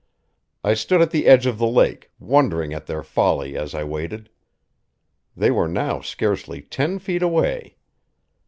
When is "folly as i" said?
3.03-3.83